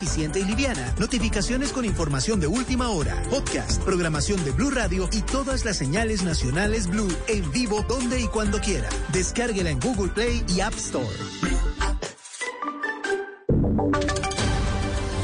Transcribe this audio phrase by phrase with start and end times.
[0.00, 5.22] eficiente y liviana, notificaciones con información de última hora, podcast, programación de Blue Radio y
[5.22, 8.88] todas las señales nacionales Blue en vivo donde y cuando quiera.
[9.12, 11.08] Descárguela en Google Play y App Store.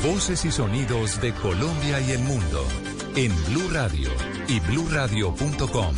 [0.03, 2.67] Voces y sonidos de Colombia y el mundo
[3.15, 4.11] en Blue Radio
[4.49, 5.95] y bluradio.com,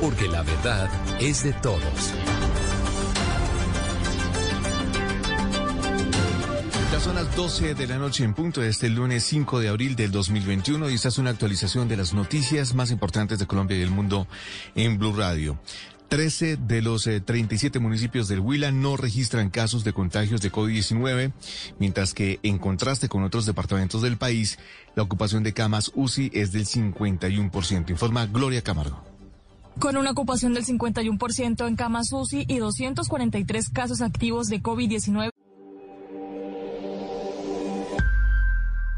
[0.00, 0.88] porque la verdad
[1.20, 2.14] es de todos.
[7.06, 10.10] Son las 12 de la noche en punto de este lunes 5 de abril del
[10.10, 13.92] 2021 y esta es una actualización de las noticias más importantes de Colombia y del
[13.92, 14.26] mundo
[14.74, 15.56] en Blue Radio.
[16.08, 21.32] 13 de los 37 eh, municipios del Huila no registran casos de contagios de COVID-19,
[21.78, 24.58] mientras que en contraste con otros departamentos del país,
[24.96, 29.00] la ocupación de camas UCI es del 51%, informa Gloria Camargo.
[29.78, 35.35] Con una ocupación del 51% en camas UCI y 243 casos activos de COVID-19.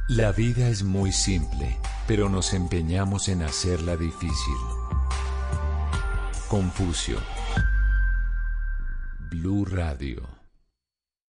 [0.09, 4.57] La vida es muy simple, pero nos empeñamos en hacerla difícil.
[6.49, 7.19] Confucio.
[9.31, 10.38] Blue Radio.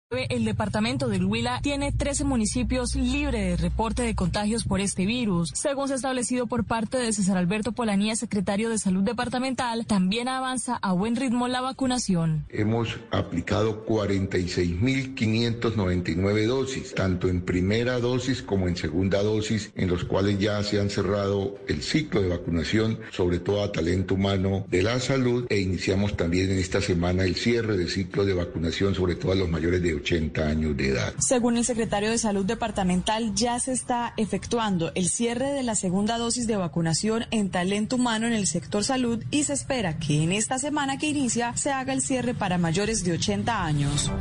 [0.10, 5.52] El departamento del Huila tiene 13 municipios libres de reporte de contagios por este virus.
[5.54, 10.30] Según se ha establecido por parte de César Alberto Polanía, secretario de Salud Departamental, también
[10.30, 12.46] avanza a buen ritmo la vacunación.
[12.48, 20.40] Hemos aplicado 46.599 dosis, tanto en primera dosis como en segunda dosis, en los cuales
[20.40, 25.02] ya se han cerrado el ciclo de vacunación, sobre todo a talento humano de la
[25.02, 29.34] salud, e iniciamos también en esta semana el cierre del ciclo de vacunación, sobre todo
[29.34, 31.14] a los mayores de 80 años de edad.
[31.20, 36.17] Según el secretario de Salud Departamental, ya se está efectuando el cierre de la segunda
[36.17, 40.31] dosis de vacunación en talento humano en el sector salud y se espera que en
[40.31, 44.12] esta semana que inicia se haga el cierre para mayores de 80 años.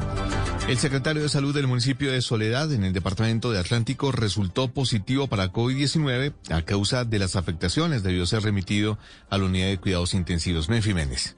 [0.68, 5.28] El secretario de Salud del municipio de Soledad, en el departamento de Atlántico, resultó positivo
[5.28, 8.02] para COVID-19 a causa de las afectaciones.
[8.02, 8.98] Debió ser remitido
[9.30, 10.68] a la unidad de cuidados intensivos.
[10.68, 11.36] Méndez.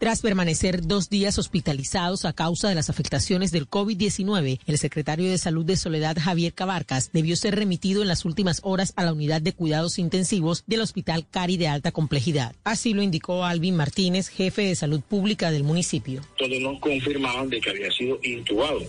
[0.00, 5.36] Tras permanecer dos días hospitalizados a causa de las afectaciones del COVID-19, el secretario de
[5.36, 9.42] Salud de Soledad, Javier Cabarcas, debió ser remitido en las últimas horas a la unidad
[9.42, 12.54] de cuidados intensivos del Hospital Cari de alta complejidad.
[12.64, 16.22] Así lo indicó Alvin Martínez, jefe de salud pública del municipio.
[16.38, 18.80] Todos nos confirmaban de que había sido intubado.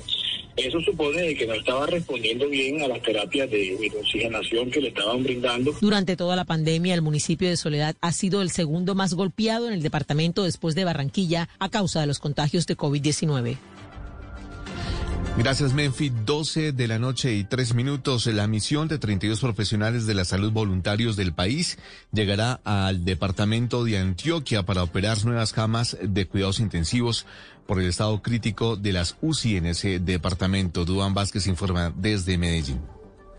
[0.58, 5.24] Eso supone que no estaba respondiendo bien a las terapias de, oxigenación que le estaban
[5.24, 5.74] brindando.
[5.80, 9.74] Durante toda la pandemia, el municipio de Soledad ha sido el segundo más golpeado en
[9.74, 13.58] el departamento después de Barranquilla a causa de los contagios de COVID-19.
[15.38, 16.10] Gracias, Menfi.
[16.10, 18.28] 12 de la noche y 3 minutos.
[18.28, 21.80] La misión de 32 profesionales de la salud voluntarios del país
[22.12, 27.26] llegará al departamento de Antioquia para operar nuevas camas de cuidados intensivos
[27.66, 29.58] por el estado crítico de las UCI
[30.00, 30.86] departamento.
[30.86, 32.82] Duan Vázquez informa desde Medellín.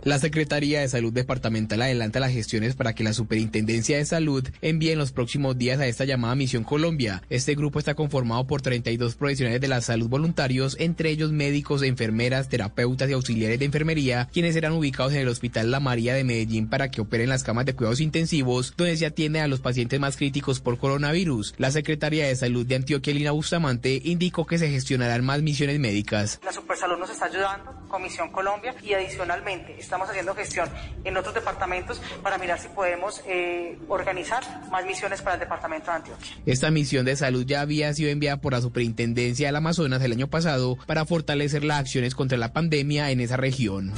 [0.04, 4.90] La Secretaría de Salud Departamental adelanta las gestiones para que la Superintendencia de Salud envíe
[4.90, 7.22] en los próximos días a esta llamada Misión Colombia.
[7.30, 12.48] Este grupo está conformado por 32 profesionales de la salud voluntarios, entre ellos médicos, enfermeras,
[12.48, 16.68] terapeutas y auxiliares de enfermería, quienes serán ubicados en el Hospital La María de Medellín
[16.68, 20.16] para que operen las camas de cuidados intensivos, donde se atiende a los pacientes más
[20.16, 21.54] críticos por coronavirus.
[21.58, 26.40] La Secretaría de Salud de Antioquia, Lina Bustamante, indicó que se gestionarán más misiones médicas.
[26.44, 30.70] La Supersalud nos está ayudando con Misión Colombia y adicionalmente estamos haciendo gestión
[31.04, 35.96] en otros departamentos para mirar si podemos eh, organizar más misiones para el departamento de
[35.98, 36.26] Antioquia.
[36.46, 40.28] Esta misión de salud ya había sido enviada por la Superintendencia del Amazonas el año
[40.28, 43.92] pasado para fortalecer las acciones contra la pandemia en esa región.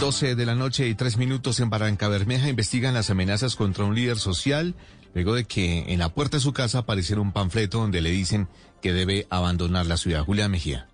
[0.00, 3.94] 12 de la noche y 3 minutos en Barranca Bermeja investigan las amenazas contra un
[3.94, 4.74] líder social
[5.12, 8.48] luego de que en la puerta de su casa apareciera un panfleto donde le dicen
[8.80, 10.24] que debe abandonar la ciudad.
[10.24, 10.88] Julia Mejía.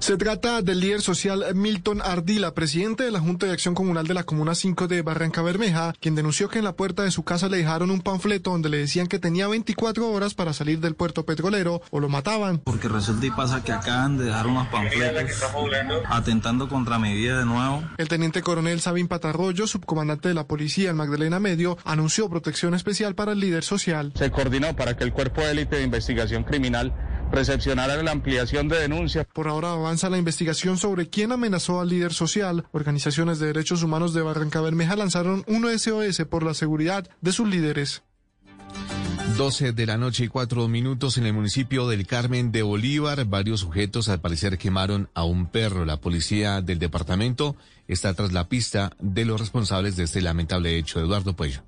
[0.00, 4.14] Se trata del líder social Milton Ardila, presidente de la Junta de Acción Comunal de
[4.14, 7.50] la Comuna 5 de Barranca Bermeja, quien denunció que en la puerta de su casa
[7.50, 11.26] le dejaron un panfleto donde le decían que tenía 24 horas para salir del puerto
[11.26, 12.58] petrolero o lo mataban.
[12.60, 15.32] Porque resulta y pasa que acaban de dejar unos panfletos
[16.08, 17.84] atentando contra mi vida de nuevo.
[17.98, 23.14] El teniente coronel Sabín Patarroyo, subcomandante de la policía en Magdalena Medio, anunció protección especial
[23.14, 24.12] para el líder social.
[24.16, 26.94] Se coordinó para que el cuerpo de élite de investigación criminal
[27.30, 29.26] recepcionará la ampliación de denuncias.
[29.32, 32.66] Por ahora avanza la investigación sobre quién amenazó al líder social.
[32.72, 37.48] Organizaciones de derechos humanos de Barranca Bermeja lanzaron un SOS por la seguridad de sus
[37.48, 38.02] líderes.
[39.36, 43.24] 12 de la noche y cuatro minutos en el municipio del Carmen de Bolívar.
[43.24, 45.86] Varios sujetos al parecer quemaron a un perro.
[45.86, 47.56] La policía del departamento
[47.88, 51.00] está tras la pista de los responsables de este lamentable hecho.
[51.00, 51.62] Eduardo Puello.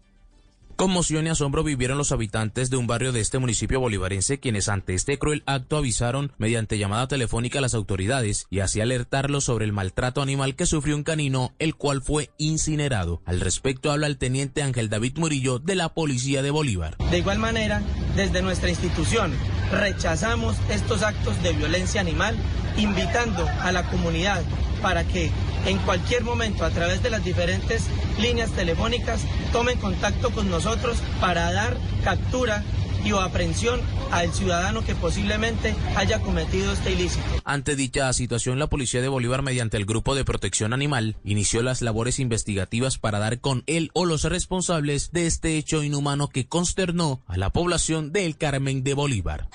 [0.83, 4.95] Conmoción y asombro vivieron los habitantes de un barrio de este municipio bolivarense quienes ante
[4.95, 9.73] este cruel acto avisaron mediante llamada telefónica a las autoridades y así alertarlos sobre el
[9.73, 13.23] maltrato animal que sufrió un canino, el cual fue incinerado.
[13.27, 16.97] Al respecto habla el teniente Ángel David Murillo de la Policía de Bolívar.
[17.13, 17.81] De igual manera,
[18.17, 19.33] desde nuestra institución
[19.73, 22.37] rechazamos estos actos de violencia animal,
[22.77, 24.43] invitando a la comunidad
[24.83, 25.31] para que
[25.67, 27.87] en cualquier momento a través de las diferentes
[28.21, 29.21] líneas telefónicas
[29.53, 32.63] tomen contacto con nosotros para dar captura
[33.05, 37.25] y o aprehensión al ciudadano que posiblemente haya cometido este ilícito.
[37.45, 41.83] Ante dicha situación, la Policía de Bolívar, mediante el Grupo de Protección Animal, inició las
[41.83, 47.21] labores investigativas para dar con él o los responsables de este hecho inhumano que consternó
[47.27, 49.49] a la población del Carmen de Bolívar.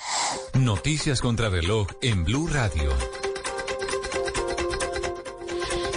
[0.54, 2.92] Noticias contra reloj en Blue Radio.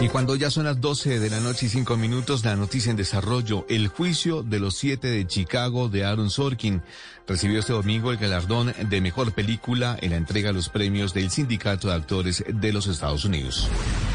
[0.02, 2.98] Y cuando ya son las 12 de la noche y 5 minutos, la noticia en
[2.98, 6.82] desarrollo, el juicio de los siete de Chicago de Aaron Sorkin
[7.28, 11.30] recibió este domingo el galardón de mejor película en la entrega de los premios del
[11.30, 13.68] Sindicato de Actores de los Estados Unidos.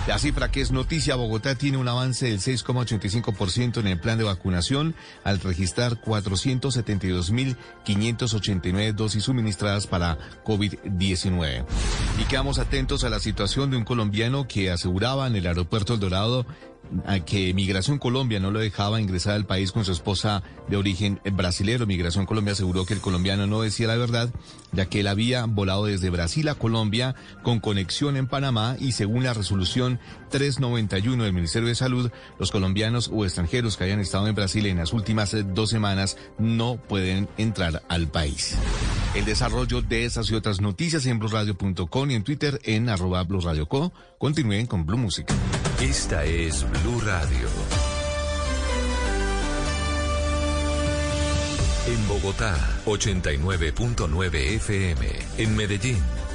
[0.06, 4.24] La cifra que es noticia, Bogotá tiene un avance del 6,85% en el plan de
[4.24, 4.94] vacunación
[5.24, 11.64] al registrar 472.589 dosis suministradas para COVID-19.
[12.20, 16.00] Y quedamos atentos a la situación de un colombiano que aseguraba en el aeropuerto El
[16.00, 16.46] Dorado
[17.24, 21.86] que Migración Colombia no lo dejaba ingresar al país con su esposa de origen brasilero.
[21.86, 24.30] Migración Colombia aseguró que el colombiano no decía la verdad,
[24.72, 29.24] ya que él había volado desde Brasil a Colombia con conexión en Panamá y según
[29.24, 29.98] la resolución
[30.30, 34.78] 391 del Ministerio de Salud, los colombianos o extranjeros que hayan estado en Brasil en
[34.78, 38.56] las últimas dos semanas no pueden entrar al país.
[39.16, 43.26] El desarrollo de esas y otras noticias en blueradio.com y en Twitter en arroba.
[44.18, 45.34] Continúen con Blue Música.
[45.80, 47.48] Esta es Blue Radio.
[51.86, 52.54] En Bogotá,
[52.84, 55.06] 89.9 FM.
[55.38, 56.15] En Medellín.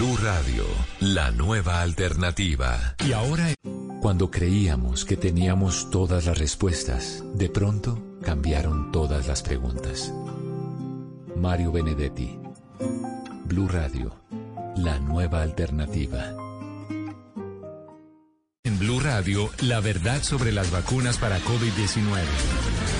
[0.00, 0.64] Blue Radio,
[1.00, 2.96] la nueva alternativa.
[3.06, 3.52] Y ahora,
[4.00, 10.10] cuando creíamos que teníamos todas las respuestas, de pronto cambiaron todas las preguntas.
[11.36, 12.38] Mario Benedetti,
[13.44, 14.18] Blue Radio,
[14.74, 16.32] la nueva alternativa.
[18.64, 22.99] En Blue Radio, la verdad sobre las vacunas para COVID-19.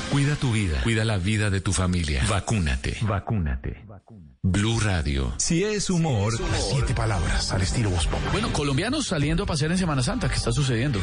[0.11, 2.21] Cuida tu vida, cuida la vida de tu familia.
[2.27, 2.97] Vacúnate.
[3.01, 3.85] Vacúnate.
[4.43, 5.33] Blue Radio.
[5.37, 6.33] Si es humor.
[6.59, 8.09] Siete palabras al estilo Voz.
[8.33, 10.99] Bueno, colombianos saliendo a pasear en Semana Santa, ¿qué está sucediendo?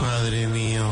[0.00, 0.88] Padre mío,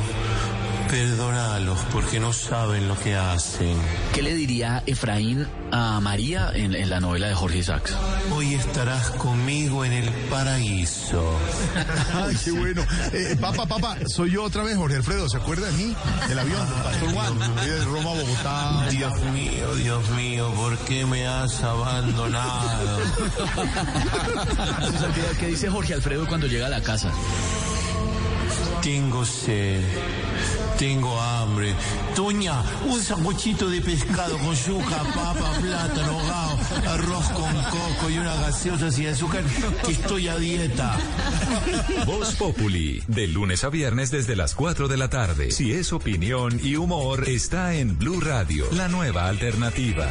[0.92, 3.78] perdónalos porque no saben lo que hacen.
[4.12, 7.96] ¿Qué le diría Efraín a María en, en la novela de Jorge Isaacs?
[8.30, 11.34] Hoy estarás conmigo en el paraíso.
[12.14, 12.84] Ay, qué bueno.
[13.14, 15.30] Eh, papá, papá, soy yo otra vez, Jorge Alfredo.
[15.30, 15.96] ¿Se acuerda de mí?
[16.28, 18.86] Del avión, del Pastor Juan, de Roma a Bogotá.
[18.90, 22.98] Dios mío, Dios mío, ¿por qué me has abandonado?
[25.40, 27.10] ¿Qué dice Jorge Alfredo cuando llega a la casa?
[28.82, 29.80] Tengo sed,
[30.78, 31.74] tengo hambre.
[32.14, 38.34] Toña, un sanguchito de pescado con yuca, papa, plátano, gao, arroz con coco y una
[38.36, 39.44] gaseosa sin azúcar,
[39.84, 40.98] que estoy a dieta.
[42.06, 45.50] Voz Populi, de lunes a viernes desde las 4 de la tarde.
[45.50, 50.10] Si es opinión y humor, está en Blue Radio, la nueva alternativa.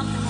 [0.00, 0.29] up.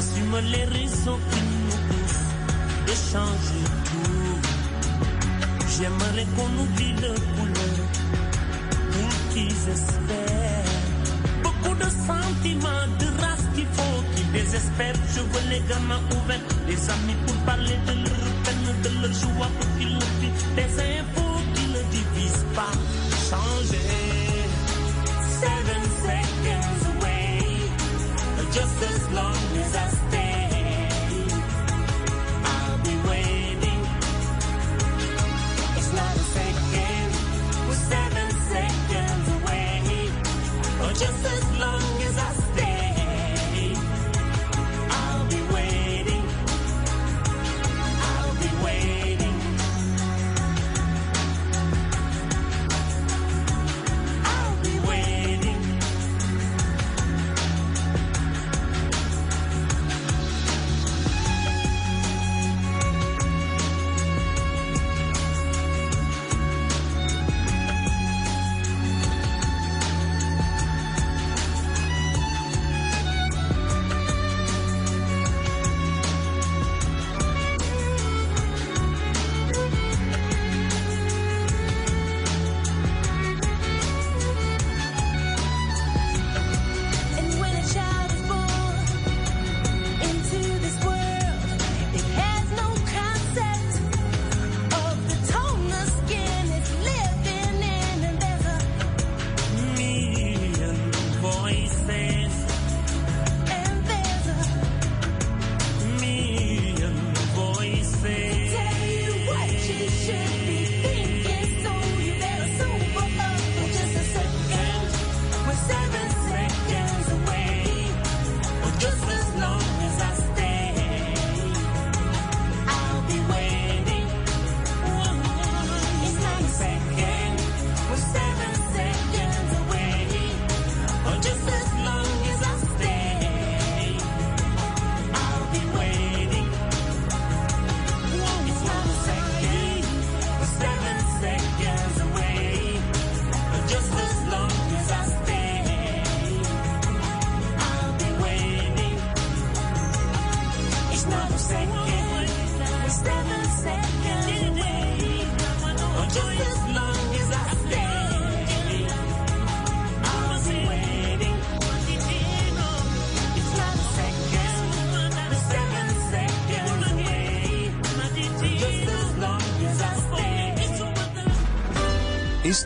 [0.00, 2.32] J'assume les raisons qui nous poussent
[2.86, 4.38] de changer tout.
[5.76, 7.84] J'aimerais qu'on oublie le boulot
[8.92, 10.72] pour qu'ils espèrent.
[11.42, 14.94] Beaucoup de sentiments, de race qu'il faut qu'ils désespèrent.
[15.14, 19.50] Je veux les gamins ouverts, les amis pour parler de leur peine, de leur joie
[19.58, 20.54] pour qu'ils le vivent.
[20.56, 22.72] Des infos qui ne divisent pas.
[23.28, 23.90] Changer.
[25.42, 27.19] Seven seconds away.
[28.52, 29.99] just as long as I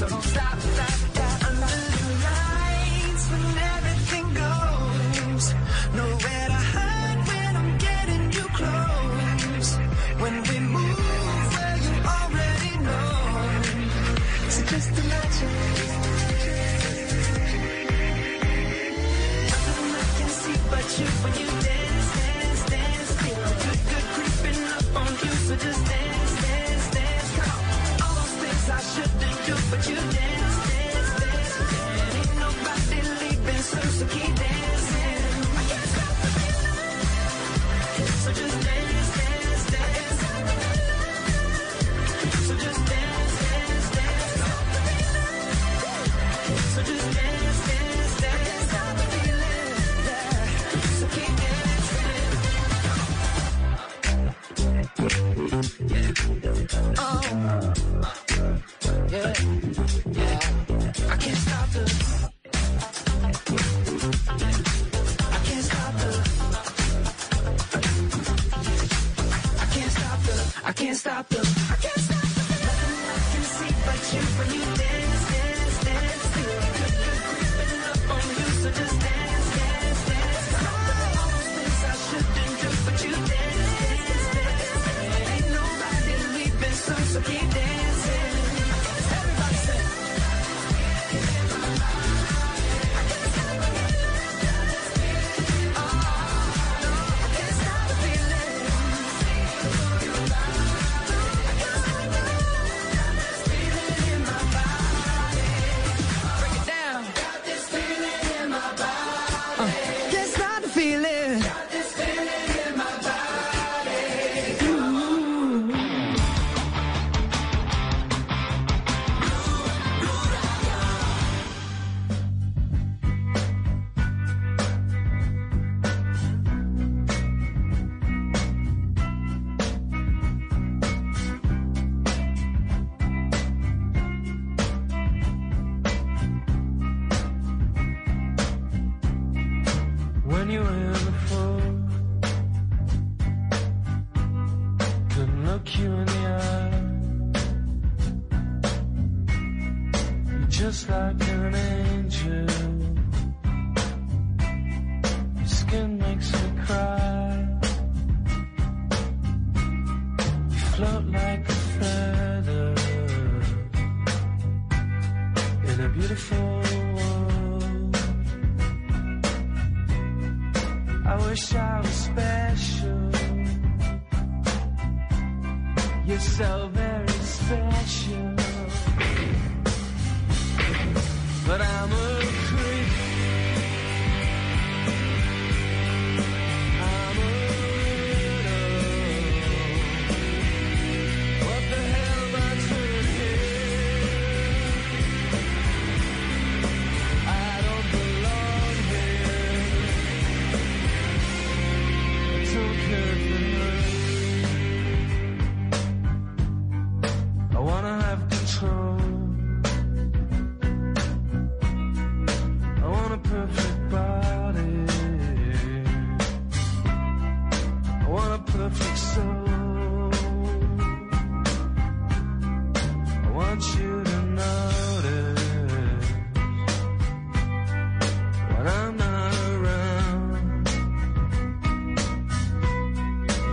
[0.00, 0.62] só não sabe.
[0.76, 0.89] Tá?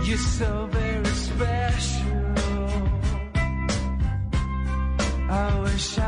[0.08, 2.34] You're so very special.
[5.28, 6.07] I wish I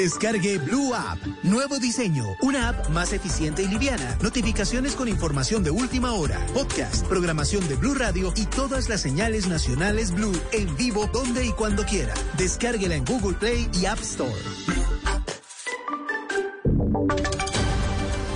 [0.00, 1.18] Descargue Blue App.
[1.42, 2.24] Nuevo diseño.
[2.40, 4.16] Una app más eficiente y liviana.
[4.22, 6.40] Notificaciones con información de última hora.
[6.54, 11.52] Podcast, programación de Blue Radio y todas las señales nacionales Blue en vivo donde y
[11.52, 12.14] cuando quiera.
[12.38, 14.32] Descárguela en Google Play y App Store.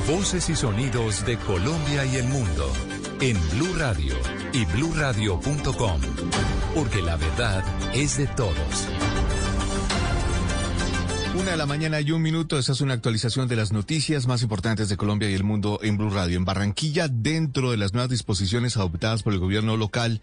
[0.07, 2.71] Voces y sonidos de Colombia y el mundo
[3.23, 4.15] en Blue Radio
[4.53, 6.01] y bluradio.com,
[6.75, 8.87] porque la verdad es de todos.
[11.45, 12.59] Una de la mañana y un minuto.
[12.59, 15.99] Esta es una actualización de las noticias más importantes de Colombia y el mundo en
[15.99, 16.39] Blue Radio.
[16.39, 20.23] En Barranquilla, dentro de las nuevas disposiciones adoptadas por el gobierno local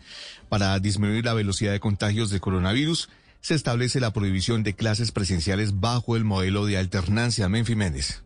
[0.49, 3.09] para disminuir la velocidad de contagios de coronavirus,
[3.39, 7.47] se establece la prohibición de clases presenciales bajo el modelo de alternancia.
[7.47, 8.23] Menfi Méndez.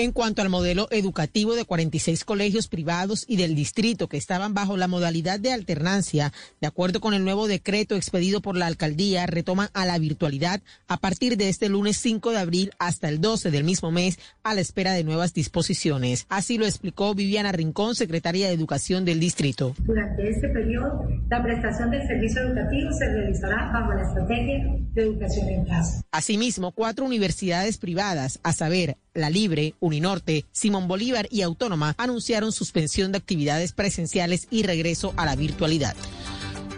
[0.00, 4.76] En cuanto al modelo educativo de 46 colegios privados y del distrito que estaban bajo
[4.76, 9.70] la modalidad de alternancia, de acuerdo con el nuevo decreto expedido por la alcaldía, retoman
[9.72, 13.64] a la virtualidad a partir de este lunes 5 de abril hasta el 12 del
[13.64, 16.26] mismo mes a la espera de nuevas disposiciones.
[16.28, 19.74] Así lo explicó Viviana Rincón, secretaria de Educación del distrito.
[19.80, 25.48] Durante este periodo, la prestación del servicio educativo se realizará bajo la estrategia de educación
[25.48, 26.02] en casa.
[26.12, 33.12] Asimismo, cuatro universidades privadas, a saber, La Libre, Uninorte, Simón Bolívar y Autónoma anunciaron suspensión
[33.12, 35.96] de actividades presenciales y regreso a la virtualidad.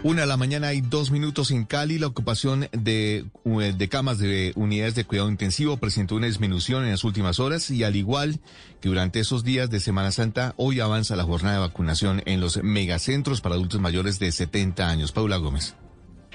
[0.03, 1.99] Una a la mañana y dos minutos en Cali.
[1.99, 7.03] La ocupación de, de, camas de unidades de cuidado intensivo presentó una disminución en las
[7.03, 8.39] últimas horas y al igual
[8.81, 12.63] que durante esos días de Semana Santa, hoy avanza la jornada de vacunación en los
[12.63, 15.11] megacentros para adultos mayores de 70 años.
[15.11, 15.75] Paula Gómez.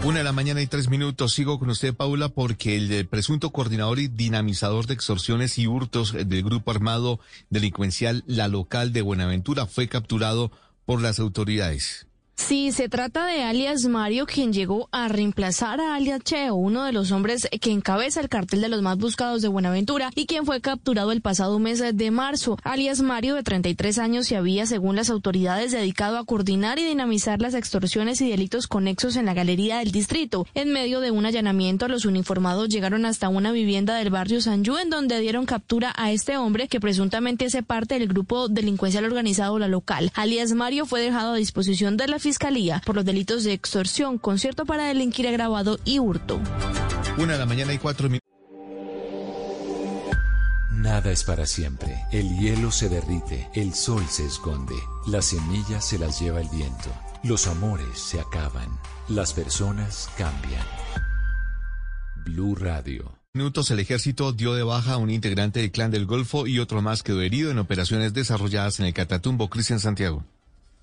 [0.04, 1.32] Una de la mañana y tres minutos.
[1.32, 6.44] Sigo con usted, Paula, porque el presunto coordinador y dinamizador de extorsiones y hurtos del
[6.44, 7.18] grupo armado
[7.50, 10.52] delincuencial La Local de Buenaventura fue capturado
[10.86, 12.07] por las autoridades.
[12.38, 16.92] Sí, se trata de alias Mario, quien llegó a reemplazar a alias Cheo, uno de
[16.92, 20.60] los hombres que encabeza el cartel de los más buscados de Buenaventura y quien fue
[20.60, 22.56] capturado el pasado mes de marzo.
[22.62, 27.42] Alias Mario, de 33 años, se había, según las autoridades, dedicado a coordinar y dinamizar
[27.42, 30.46] las extorsiones y delitos conexos en la galería del distrito.
[30.54, 34.90] En medio de un allanamiento, los uniformados llegaron hasta una vivienda del barrio Sanjú, en
[34.90, 39.68] donde dieron captura a este hombre que presuntamente hace parte del grupo delincuencial organizado La
[39.68, 40.12] Local.
[40.14, 44.66] Alias Mario fue dejado a disposición de la Fiscalía por los delitos de extorsión, concierto
[44.66, 46.38] para delinquir agravado y hurto.
[47.16, 48.28] Una de la mañana y cuatro minutos.
[50.70, 52.04] Nada es para siempre.
[52.12, 54.74] El hielo se derrite, el sol se esconde,
[55.06, 56.90] las semillas se las lleva el viento,
[57.22, 58.68] los amores se acaban,
[59.08, 60.66] las personas cambian.
[62.26, 63.10] Blue Radio.
[63.32, 66.82] Minutos el ejército dio de baja a un integrante del clan del Golfo y otro
[66.82, 69.48] más quedó herido en operaciones desarrolladas en el Catatumbo.
[69.48, 70.26] Cristian Santiago.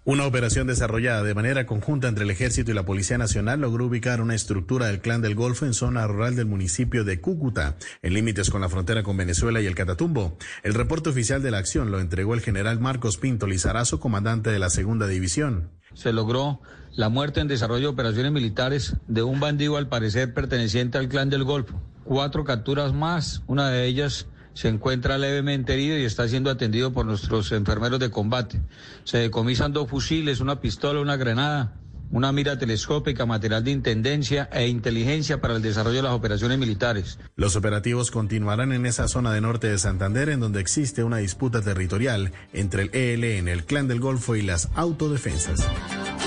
[0.07, 4.21] Una operación desarrollada de manera conjunta entre el Ejército y la Policía Nacional logró ubicar
[4.21, 8.51] una estructura del Clan del Golfo en zona rural del municipio de Cúcuta, en límites
[8.51, 10.37] con la frontera con Venezuela y el Catatumbo.
[10.61, 14.59] El reporte oficial de la acción lo entregó el general Marcos Pinto Lizarazo, comandante de
[14.59, 15.71] la Segunda División.
[15.95, 20.99] Se logró la muerte en desarrollo de operaciones militares de un bandido al parecer perteneciente
[20.99, 21.81] al Clan del Golfo.
[22.03, 27.05] Cuatro capturas más, una de ellas se encuentra levemente herido y está siendo atendido por
[27.05, 28.61] nuestros enfermeros de combate.
[29.03, 31.73] Se decomisan dos fusiles, una pistola, una granada,
[32.09, 37.19] una mira telescópica, material de intendencia e inteligencia para el desarrollo de las operaciones militares.
[37.35, 41.61] Los operativos continuarán en esa zona de norte de Santander en donde existe una disputa
[41.61, 45.67] territorial entre el ELN, el Clan del Golfo y las autodefensas.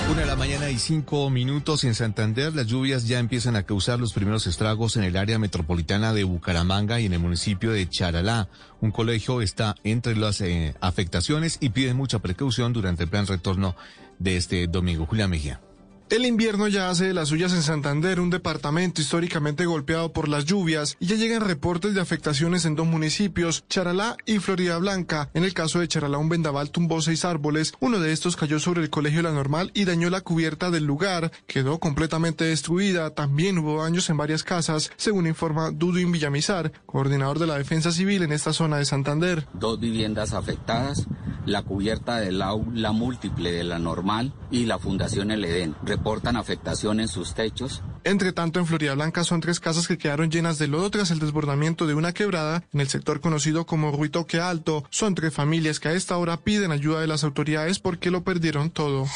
[0.09, 2.55] Una de la mañana y cinco minutos en Santander.
[2.55, 6.99] Las lluvias ya empiezan a causar los primeros estragos en el área metropolitana de Bucaramanga
[6.99, 8.49] y en el municipio de Charalá.
[8.81, 13.75] Un colegio está entre las eh, afectaciones y pide mucha precaución durante el plan retorno
[14.17, 15.05] de este domingo.
[15.05, 15.61] Julián Mejía.
[16.09, 20.45] El invierno ya hace de las suyas en Santander, un departamento históricamente golpeado por las
[20.45, 25.29] lluvias, y ya llegan reportes de afectaciones en dos municipios, Charalá y Florida Blanca.
[25.35, 28.81] En el caso de Charalá, un vendaval tumbó seis árboles, uno de estos cayó sobre
[28.81, 33.83] el colegio La Normal y dañó la cubierta del lugar, quedó completamente destruida, también hubo
[33.83, 38.51] daños en varias casas, según informa Dudin Villamizar, coordinador de la Defensa Civil en esta
[38.51, 39.45] zona de Santander.
[39.53, 41.05] Dos viviendas afectadas,
[41.45, 47.01] la cubierta del aula múltiple de La Normal y la Fundación El Edén reportan afectación
[47.01, 47.83] en sus techos.
[48.05, 51.19] Entre tanto, en Florida Blanca son tres casas que quedaron llenas de lodo tras el
[51.19, 54.85] desbordamiento de una quebrada en el sector conocido como Ruitoque Alto.
[54.89, 58.71] Son tres familias que a esta hora piden ayuda de las autoridades porque lo perdieron
[58.71, 59.07] todo.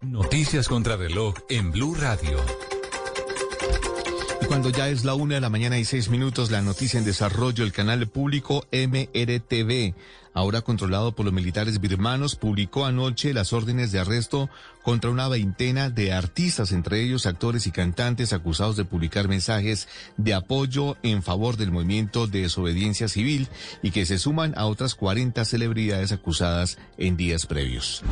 [0.00, 2.38] Noticias contra reloj en Blue Radio.
[4.40, 7.04] Y cuando ya es la una de la mañana y seis minutos, la noticia en
[7.04, 9.94] desarrollo, el canal público MRTV,
[10.40, 14.48] ahora controlado por los militares birmanos, publicó anoche las órdenes de arresto
[14.82, 19.86] contra una veintena de artistas, entre ellos actores y cantantes acusados de publicar mensajes
[20.16, 23.48] de apoyo en favor del movimiento de desobediencia civil
[23.82, 28.02] y que se suman a otras 40 celebridades acusadas en días previos.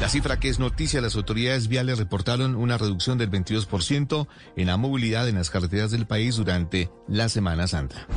[0.00, 4.26] La cifra que es noticia, las autoridades viales reportaron una reducción del 22%
[4.56, 8.08] en la movilidad en las carreteras del país durante la Semana Santa.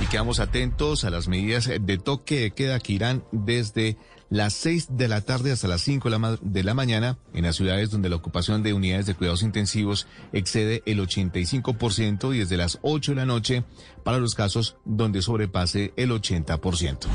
[0.00, 3.96] Y quedamos atentos a las medidas de toque de queda que irán desde
[4.28, 6.10] las 6 de la tarde hasta las 5
[6.40, 10.82] de la, mañana en las ciudades donde la ocupación de unidades de cuidados intensivos excede
[10.86, 13.64] el 85% y desde las 8 de la noche
[14.02, 17.06] para los casos donde sobrepase el 80%.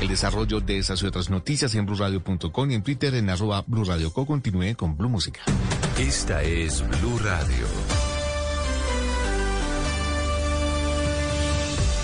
[0.00, 4.26] El desarrollo de esas y otras noticias en blurradio.com y en Twitter en arroba blurradioco
[4.26, 5.40] continúe con Blue Música.
[5.98, 8.09] Esta es Blue Radio.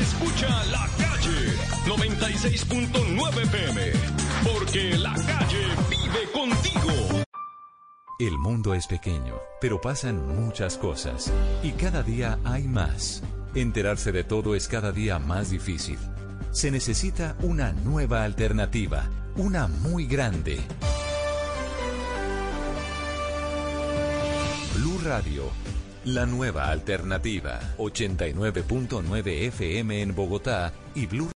[0.00, 1.54] Escucha la calle
[1.86, 3.92] 96.9 PM.
[4.42, 7.24] Porque la calle vive contigo.
[8.18, 11.32] El mundo es pequeño, pero pasan muchas cosas.
[11.62, 13.22] Y cada día hay más.
[13.54, 15.98] Enterarse de todo es cada día más difícil.
[16.50, 20.60] Se necesita una nueva alternativa, una muy grande.
[24.76, 25.44] Blue Radio,
[26.14, 27.60] la nueva alternativa.
[27.78, 31.28] 89.9 FM en Bogotá y Blue